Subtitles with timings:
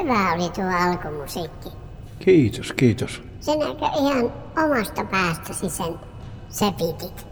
[0.00, 1.68] oli tuo alkumusiikki.
[2.18, 3.22] Kiitos, kiitos.
[3.40, 4.32] Sinäkö ihan
[4.64, 5.94] omasta päästäsi sen
[6.48, 7.26] sepitit?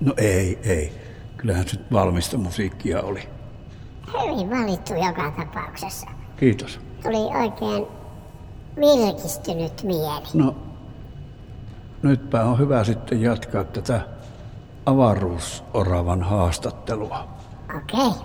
[0.00, 0.92] No ei, ei.
[1.36, 3.28] Kyllähän se valmista musiikkia oli.
[4.06, 6.06] Hyvin valittu joka tapauksessa.
[6.36, 6.80] Kiitos.
[7.02, 7.86] Tuli oikein
[8.76, 10.26] virkistynyt mieli.
[10.34, 10.56] No,
[12.02, 14.00] nytpä on hyvä sitten jatkaa tätä
[14.86, 17.28] avaruusoravan haastattelua.
[17.76, 18.06] Okei.
[18.06, 18.22] Okay.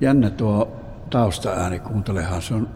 [0.00, 0.68] Jännä tuo
[1.14, 2.68] taustaääni, kuuntelehan se on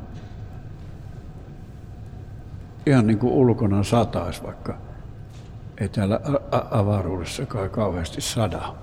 [2.86, 4.74] ihan niin kuin ulkona satais, vaikka
[5.80, 6.20] ei täällä
[6.52, 8.74] a- avaruudessa kai kauheasti sada.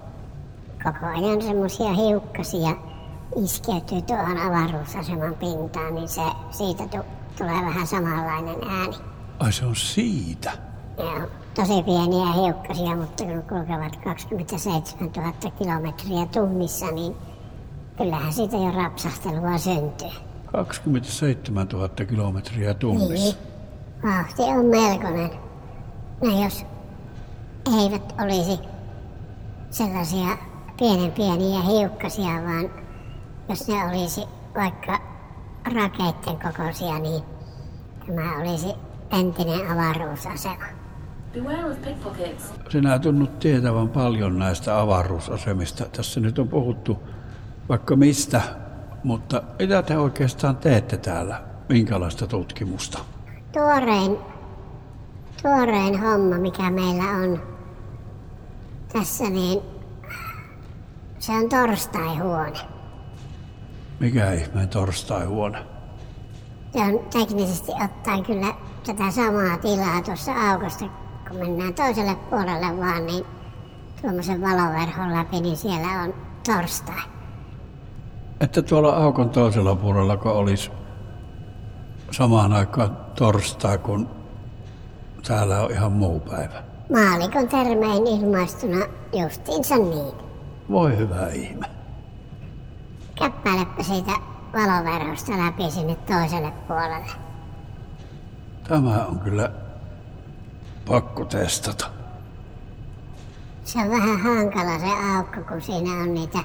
[0.84, 2.76] Koko ajan semmoisia hiukkasia
[3.36, 6.22] iskeytyy tuohon avaruusaseman pintaan, niin se,
[6.52, 7.06] siitä tu-
[7.38, 8.96] tulee vähän samanlainen ääni.
[9.40, 10.52] Ai se on siitä.
[10.98, 17.16] Joo, tosi pieniä hiukkasia, mutta kun kulkevat 27 000 kilometriä tunnissa, niin
[17.98, 20.10] kyllähän siitä jo rapsahtelua syntyy.
[20.52, 23.36] 27 000 kilometriä tunnissa.
[23.36, 23.56] Niin.
[24.04, 25.30] Vauhti on melkoinen.
[26.24, 26.66] No jos
[27.80, 28.60] eivät olisi
[29.70, 30.38] sellaisia
[30.80, 32.70] pienen pieniä hiukkasia, vaan
[33.50, 34.22] jos ne olisi
[34.56, 35.00] vaikka
[35.74, 37.24] rakeitten kokoisia, niin
[38.08, 38.68] tämä olisi
[39.12, 40.66] entinen avaruusasema.
[42.70, 45.86] Sinä tunnut tietävän paljon näistä avaruusasemista.
[45.86, 47.00] Tässä nyt on puhuttu
[47.70, 48.42] vaikka mistä,
[49.04, 51.42] mutta mitä te oikeastaan teette täällä?
[51.70, 53.00] Minkälaista tutkimusta?
[53.54, 54.18] Tuorein,
[55.42, 57.42] tuorein homma, mikä meillä on
[58.94, 59.62] tässä, niin
[61.20, 62.60] se on torstai-huone.
[64.00, 65.66] Mikä ihmeen torstai-huone?
[66.74, 68.54] Se on teknisesti ottaen kyllä
[68.86, 70.86] tätä samaa tilaa tuossa aukosta,
[71.30, 73.26] kun mennään toiselle puolelle vaan, niin
[74.02, 76.14] tuommoisen valoverhon läpi, niin siellä on
[76.46, 77.15] torstai.
[78.46, 80.72] Että tuolla aukon toisella puolella, kun olisi
[82.12, 84.10] samaan aikaan torstai, kun
[85.28, 86.64] täällä on ihan muu päivä.
[86.94, 90.14] Maalikon termein ilmaistuna justiinsa niin.
[90.70, 91.66] Voi hyvä ihme.
[93.20, 94.12] Käppäilepä siitä
[94.54, 97.12] valoverhosta läpi sinne toiselle puolelle.
[98.68, 99.52] Tämä on kyllä
[100.88, 101.86] pakko testata.
[103.64, 106.40] Se on vähän hankala se aukko, kun siinä on niitä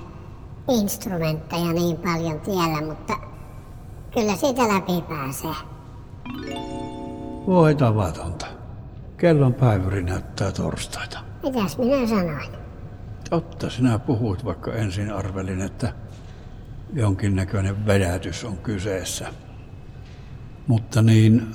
[0.71, 3.17] instrumentteja niin paljon tiellä, mutta
[4.15, 5.55] kyllä siitä läpi pääsee.
[7.47, 8.47] Voi tavatonta.
[9.17, 11.19] Kellon päiväri näyttää torstaita.
[11.43, 12.51] Mitäs minä sanoin?
[13.31, 15.93] Totta, sinä puhuit, vaikka ensin arvelin, että
[16.93, 19.29] jonkinnäköinen vedätys on kyseessä.
[20.67, 21.55] Mutta niin,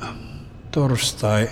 [0.72, 1.50] torstai,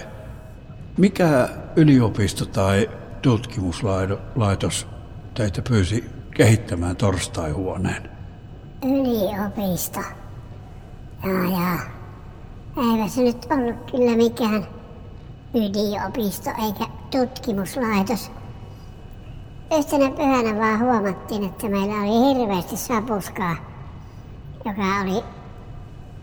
[0.97, 2.89] mikä yliopisto tai
[3.21, 4.87] tutkimuslaitos
[5.33, 8.09] teitä pyysi kehittämään torstaihuoneen?
[8.85, 9.99] Yliopisto.
[11.23, 11.79] Jaa, jaa.
[12.77, 14.67] Eipä se nyt ollut kyllä mikään
[15.53, 18.31] yliopisto eikä tutkimuslaitos.
[19.77, 23.55] Yhtenä pyhänä vaan huomattiin, että meillä oli hirveästi sapuskaa,
[24.65, 25.23] joka oli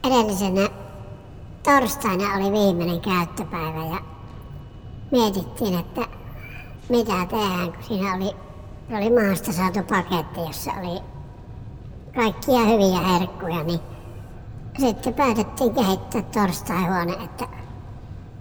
[0.05, 0.69] edellisenä
[1.63, 4.01] torstaina oli viimeinen käyttöpäivä ja
[5.11, 6.01] mietittiin, että
[6.89, 8.37] mitä tehdään, kun siinä oli,
[8.97, 11.01] oli maasta saatu paketti, jossa oli
[12.15, 13.81] kaikkia hyviä herkkuja, niin
[14.79, 17.49] sitten päätettiin kehittää torstaihuone, että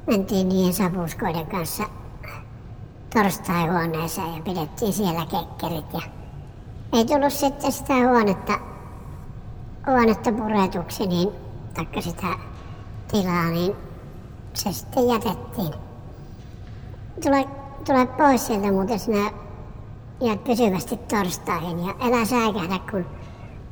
[0.08, 1.84] mentiin niiden sapuskoiden kanssa
[3.14, 5.94] torstaihuoneeseen ja pidettiin siellä kekkerit.
[5.94, 6.02] Ja
[6.94, 8.60] ei tullut sitten sitä huonetta,
[9.88, 11.30] huonetta puretuksi, niin,
[11.74, 12.28] taikka sitä
[13.12, 13.76] tilaa, niin
[14.54, 15.74] se sitten jätettiin.
[17.24, 17.46] Tule,
[17.86, 19.32] tule pois sieltä muuten sinä
[20.22, 23.06] jäät pysyvästi torstaihin ja älä säikähdä, kun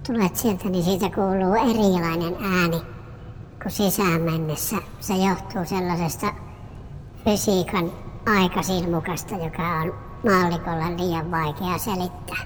[0.08, 2.82] tulet sieltä, niin siitä kuuluu erilainen ääni
[3.64, 4.76] kuin sisään mennessä.
[5.00, 6.34] Se johtuu sellaisesta
[7.26, 7.92] fysiikan
[8.26, 9.94] aikasilmukasta, joka on
[10.32, 12.46] mallikolla liian vaikea selittää.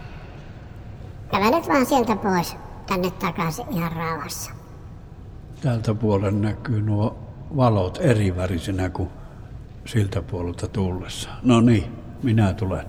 [1.31, 2.55] Kävelet vaan sieltä pois,
[2.87, 4.51] tänne takaisin ihan rauhassa.
[5.61, 7.15] Tältä puolen näkyy nuo
[7.57, 9.09] valot eri värisinä kuin
[9.85, 11.29] siltä puolelta tullessa.
[11.43, 12.85] No niin, minä tulen.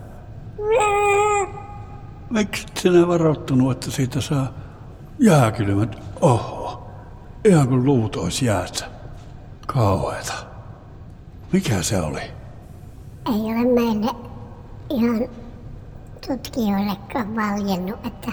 [2.32, 4.52] Miksi sinä varoittanut, että siitä saa
[5.18, 6.02] jääkylmät?
[6.20, 6.90] Oho,
[7.44, 8.86] ihan kuin luut olisi jäässä.
[9.66, 10.32] Kauheeta.
[11.52, 12.20] Mikä se oli?
[13.26, 14.10] Ei ole meille
[14.90, 15.28] ihan
[16.26, 18.32] tutkijoillekaan valjennut, että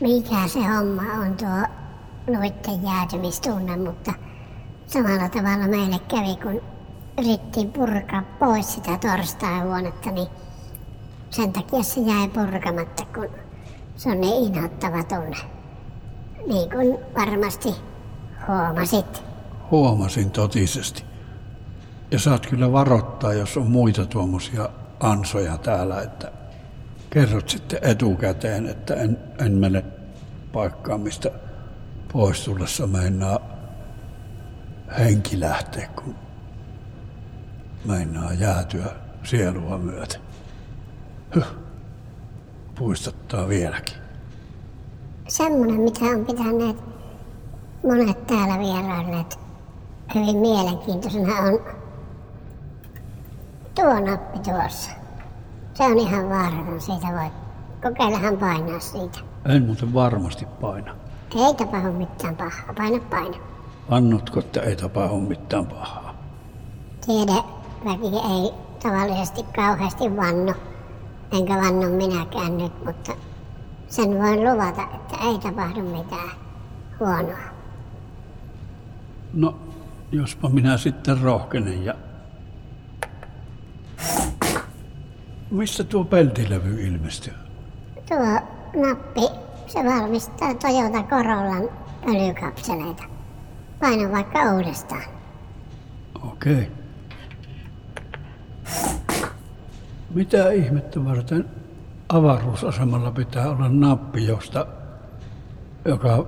[0.00, 1.66] mikä se homma on tuo
[2.26, 4.12] luitten jäätymistunne, mutta
[4.86, 6.62] samalla tavalla meille kävi, kun
[7.18, 10.28] yrittiin purkaa pois sitä torstai-huonetta, niin
[11.30, 13.28] sen takia se jäi purkamatta, kun
[13.96, 15.36] se on niin inhottava tunne.
[16.46, 17.74] Niin kuin varmasti
[18.48, 19.22] Huomasit.
[19.70, 21.04] Huomasin totisesti.
[22.10, 24.68] Ja saat kyllä varoittaa, jos on muita tuommoisia
[25.00, 26.32] ansoja täällä, että
[27.10, 29.84] kerrot sitten etukäteen, että en, en mene
[30.52, 31.30] paikkaan, mistä
[32.12, 33.40] pois tullessa meinaa
[34.98, 36.14] henki lähteä, kun
[37.84, 38.86] meinaa jäätyä
[39.22, 40.20] sielua myöten.
[41.34, 41.46] Hyh.
[42.78, 43.96] Puistattaa vieläkin.
[45.28, 46.76] Semmoinen, mitä on pitäneet
[47.82, 49.38] monet täällä vierailleet
[50.14, 51.60] hyvin mielenkiintoisena on
[53.74, 54.90] tuo nappi tuossa.
[55.74, 57.30] Se on ihan vaaraton, siitä voi
[57.82, 59.18] kokeillahan painaa siitä.
[59.48, 60.96] En muuten varmasti paina.
[61.34, 63.36] Ei tapahdu mitään pahaa, paina paina.
[63.88, 66.14] Annotko, että ei tapahdu mitään pahaa?
[67.06, 70.54] Tiedeväki ei tavallisesti kauheasti vanno,
[71.32, 73.12] enkä vanno minäkään nyt, mutta
[73.88, 76.30] sen voin luvata, että ei tapahdu mitään
[77.00, 77.50] huonoa.
[79.32, 79.56] No,
[80.12, 81.94] jospa minä sitten rohkenen ja...
[85.50, 87.34] Missä tuo peltilevy ilmestyy?
[88.08, 88.18] Tuo
[88.82, 89.20] nappi,
[89.66, 91.68] se valmistaa Toyota Corollan
[92.08, 93.02] öljykapseleita.
[93.80, 95.04] Paina vaikka uudestaan.
[96.22, 96.79] Okei.
[100.14, 101.50] Mitä ihmettä varten
[102.08, 104.66] avaruusasemalla pitää olla nappi, josta,
[105.84, 106.26] joka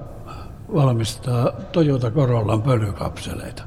[0.74, 3.62] valmistaa Toyota Corollan pölykapseleita?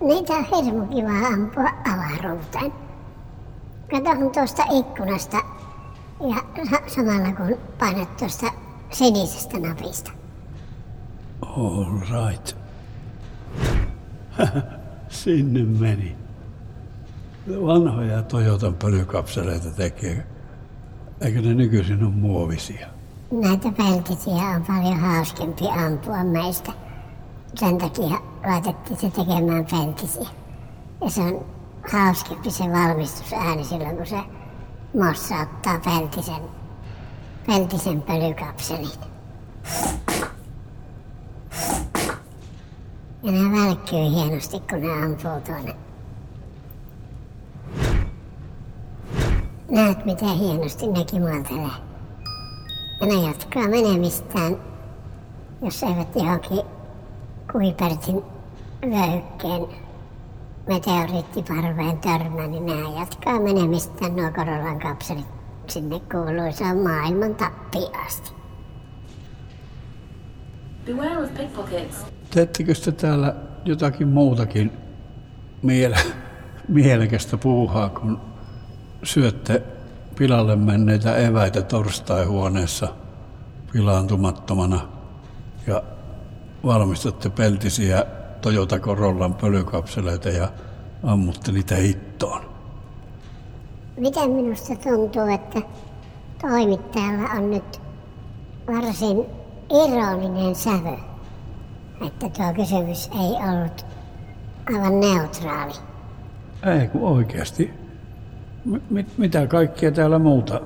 [0.00, 2.72] Niitä on hirmu kiva ampua avaruuteen.
[3.90, 5.36] Katsohan tuosta ikkunasta
[6.20, 8.46] ja sa- samalla kun painat tuosta
[8.90, 10.10] sinisestä napista.
[11.42, 12.56] All right.
[15.08, 16.25] Sinne meni.
[17.48, 20.26] Vanhoja Toyotan pölykapseleita tekee.
[21.20, 22.86] Eikö ne nykyisin ole muovisia?
[23.30, 26.72] Näitä peltisiä on paljon hauskempi ampua meistä.
[27.54, 30.28] Sen takia laitettiin se tekemään peltisiä.
[31.00, 31.44] Ja se on
[31.92, 34.18] hauskempi se valmistusääni silloin, kun se
[34.98, 36.42] mossa ottaa peltisen,
[37.46, 38.90] peltisen pölykapselin.
[43.22, 45.85] Ja ne välkkyy hienosti, kun ne ampuu tuonne.
[49.70, 51.76] Näet, miten hienosti ne kimaltelee.
[53.00, 54.56] Ja ne jatkaa menemistään,
[55.62, 56.60] jos eivät johonkin
[57.52, 58.22] Kuipertin
[58.86, 59.62] vyöhykkeen
[60.66, 65.26] meteoriittiparveen törmää, niin nämä jatkaa menemistään nuo Korollan kapselit
[65.66, 68.32] sinne kuuluisaan maailman tappiin asti.
[70.86, 72.06] Beware of pickpockets.
[72.30, 73.34] Teettekö te täällä
[73.64, 74.72] jotakin muutakin
[75.62, 76.12] miele-
[76.68, 78.20] mielekästä puuhaa, kun
[79.06, 79.62] syötte
[80.18, 82.88] pilalle menneitä eväitä torstai-huoneessa
[83.72, 84.80] pilaantumattomana
[85.66, 85.82] ja
[86.64, 88.04] valmistatte peltisiä
[88.40, 90.48] Toyota Corollan pölykapseleita ja
[91.02, 92.40] ammutte niitä hittoon?
[93.96, 95.62] Miten minusta tuntuu, että
[96.40, 97.80] toimittajalla on nyt
[98.66, 99.26] varsin
[99.70, 100.98] ironinen sävy,
[102.06, 103.86] että tuo kysymys ei ollut
[104.74, 105.72] aivan neutraali.
[106.80, 107.85] Ei kun oikeasti.
[108.90, 110.60] Mit- mitä kaikkea täällä muuta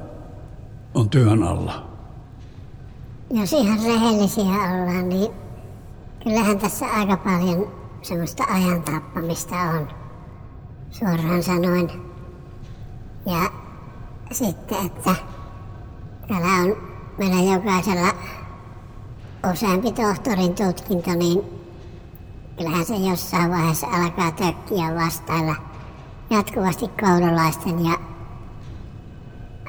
[0.95, 1.91] on työn alla?
[3.31, 5.33] Jos ihan rehellisiä ollaan, niin
[6.25, 9.89] kyllähän tässä aika paljon semmoista ajan tappamista on,
[10.91, 11.91] suoraan sanoen.
[13.27, 13.51] Ja
[14.33, 15.15] sitten, että
[16.29, 16.77] täällä on
[17.19, 18.15] meillä jokaisella
[19.53, 21.43] useampi tohtorin tutkinto, niin
[22.59, 25.70] kyllähän se jossain vaiheessa alkaa tökkiä vastailla
[26.31, 27.99] jatkuvasti koululaisten ja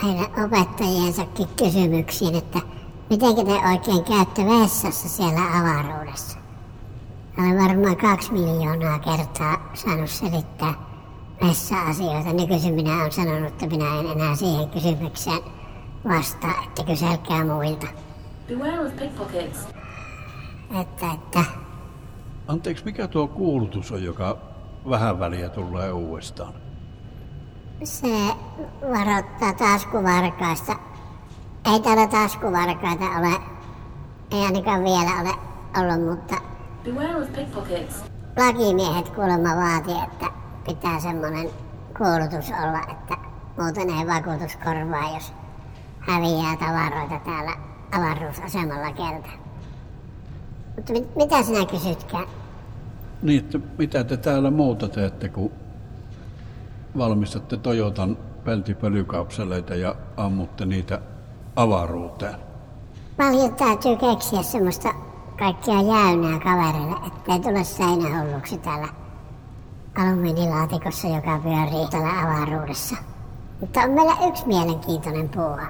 [0.04, 2.60] heidän opettajiensakin kysymyksiin, että
[3.10, 6.38] miten te oikein käytte vessassa siellä avaruudessa.
[7.40, 10.74] Olen varmaan kaksi miljoonaa kertaa saanut selittää
[11.44, 12.34] vessa-asioita.
[12.34, 15.42] Nykyisin minä olen sanonut, että minä en enää siihen kysymykseen
[16.10, 17.88] vastaa, että kyselkää muilta.
[18.48, 19.60] Beware of pickpockets.
[20.82, 21.44] Että, että
[22.48, 24.38] Anteeksi, mikä tuo kuulutus on, joka
[24.90, 26.54] vähän väliä tulee uudestaan?
[27.84, 28.08] se
[28.82, 30.76] varoittaa taskuvarkaista.
[31.74, 33.42] Ei täällä taskuvarkaita ole,
[34.32, 35.34] ei ainakaan vielä ole
[35.80, 36.36] ollut, mutta
[36.84, 38.04] Beware of pickpockets.
[38.38, 40.26] lakimiehet kuulemma vaatii, että
[40.66, 41.50] pitää semmoinen
[41.98, 43.18] kuulutus olla, että
[43.62, 45.34] muuten ei vakuutus korvaa, jos
[46.00, 47.54] häviää tavaroita täällä
[47.92, 49.38] avaruusasemalla kertaa.
[50.76, 52.26] Mutta mit, mitä sinä kysytkään?
[53.22, 55.52] Niin, että mitä te täällä muuta teette, kun
[56.98, 61.02] valmistatte Toyotan peltipölykapseleita ja ammutte niitä
[61.56, 62.36] avaruuteen?
[63.18, 64.94] Paljon täytyy keksiä semmoista
[65.40, 68.88] kaikkia jäynää kavereille, ettei tule seinähulluksi täällä
[69.98, 72.96] alumiinilaatikossa, joka pyörii täällä avaruudessa.
[73.60, 75.68] Mutta on meillä yksi mielenkiintoinen puuha.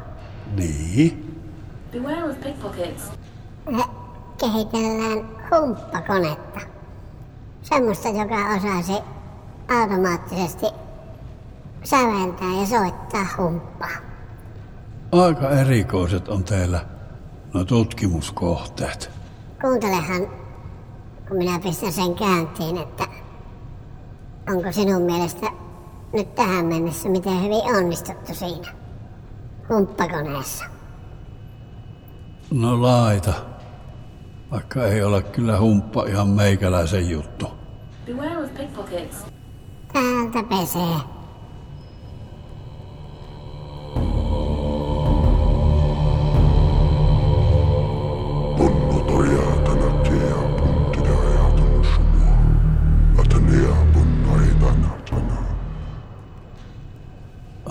[0.56, 1.42] Niin.
[1.92, 3.12] Beware of pickpockets.
[3.72, 3.84] Me
[4.38, 6.60] kehitellään humppakonetta.
[7.62, 8.94] Semmoista, joka osaisi
[9.80, 10.66] automaattisesti
[11.84, 13.98] säveltää ja soittaa humppaa.
[15.12, 16.86] Aika erikoiset on teillä
[17.54, 19.12] nuo tutkimuskohteet.
[19.62, 20.28] Kuuntelehan,
[21.28, 23.04] kun minä pistän sen käyntiin, että
[24.50, 25.48] onko sinun mielestä
[26.14, 28.74] nyt tähän mennessä miten hyvin onnistuttu siinä
[29.70, 30.66] humppakoneessa.
[32.52, 33.34] No laita.
[34.52, 37.48] Vaikka ei ole kyllä humppa ihan meikäläisen juttu.
[38.06, 39.18] Beware of pickpockets.
[39.94, 41.22] Täältä pesee.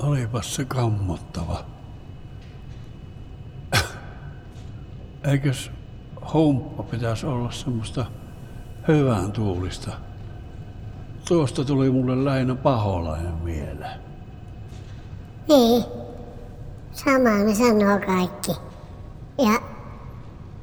[0.02, 1.64] Olipas se kammottava.
[5.30, 5.70] Eikös
[6.32, 8.06] humppa pitäisi olla semmoista
[8.88, 9.90] hyvän tuulista?
[11.28, 14.00] Tuosta tuli mulle lähinnä paholainen mieleen.
[15.48, 15.84] Niin.
[16.92, 18.52] Samaa ne sanoo kaikki.
[19.38, 19.60] Ja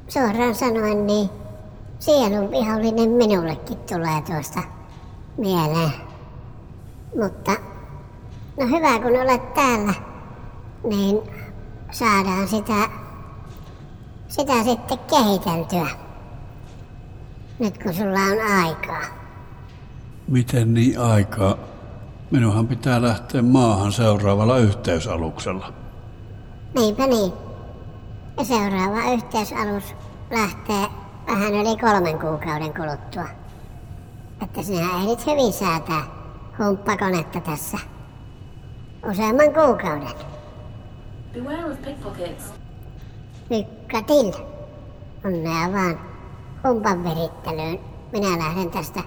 [0.08, 1.30] suoraan sanoen niin
[1.98, 4.62] sielun vihollinen minullekin tulee tuosta
[5.38, 5.92] mieleen.
[7.22, 7.52] Mutta
[8.60, 9.94] no hyvä kun olet täällä,
[10.84, 11.18] niin
[11.90, 12.88] saadaan sitä,
[14.28, 15.86] sitä sitten kehiteltyä.
[17.58, 19.02] Nyt kun sulla on aikaa.
[20.28, 21.56] Miten niin aikaa?
[22.30, 25.72] Minunhan pitää lähteä maahan seuraavalla yhteysaluksella.
[26.74, 27.32] Niinpä niin.
[28.38, 29.94] Ja seuraava yhteysalus
[30.30, 30.86] lähtee
[31.26, 33.28] vähän yli kolmen kuukauden kuluttua.
[34.42, 36.02] Että sinä ehdit hyvin säätää
[36.58, 37.78] humppakonetta tässä
[39.10, 40.28] useamman kuukauden.
[41.34, 42.52] Beware of pickpockets.
[43.50, 44.32] Lykkä till.
[45.24, 46.00] Onnea vaan
[46.64, 47.80] humpan virittelyyn.
[48.12, 49.00] Minä lähden tästä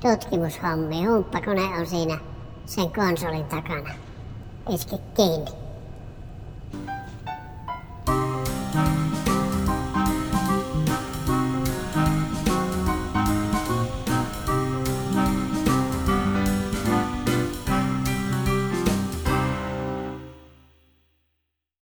[0.00, 1.10] tutkimushommiin.
[1.10, 2.18] Humppakone on siinä
[2.66, 3.90] sen konsolin takana.
[4.68, 5.67] Iski kiinni.